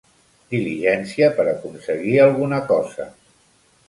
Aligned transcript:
Diligència 0.53 1.27
per 1.39 1.45
aconseguir 1.51 2.15
alguna 2.23 2.59
cosa. 2.73 3.07